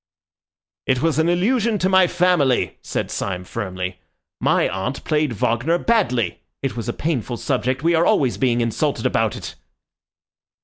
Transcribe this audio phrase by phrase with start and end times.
[0.87, 3.99] "It was an allusion to my family," said Syme firmly.
[4.39, 6.39] "My aunt played Wagner badly.
[6.63, 7.83] It was a painful subject.
[7.83, 9.53] We are always being insulted about it."